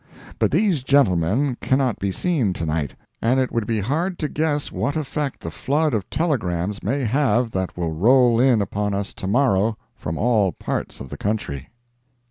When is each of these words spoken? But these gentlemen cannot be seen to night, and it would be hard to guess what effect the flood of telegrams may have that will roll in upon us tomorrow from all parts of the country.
But 0.39 0.49
these 0.49 0.81
gentlemen 0.83 1.57
cannot 1.61 1.99
be 1.99 2.11
seen 2.11 2.53
to 2.53 2.65
night, 2.65 2.95
and 3.21 3.39
it 3.39 3.51
would 3.51 3.67
be 3.67 3.81
hard 3.81 4.17
to 4.17 4.27
guess 4.29 4.71
what 4.71 4.95
effect 4.97 5.41
the 5.41 5.51
flood 5.51 5.93
of 5.93 6.09
telegrams 6.09 6.81
may 6.81 7.03
have 7.03 7.51
that 7.51 7.77
will 7.77 7.91
roll 7.91 8.39
in 8.39 8.63
upon 8.63 8.95
us 8.95 9.13
tomorrow 9.13 9.77
from 9.95 10.17
all 10.17 10.53
parts 10.53 11.01
of 11.01 11.09
the 11.09 11.17
country. 11.17 11.69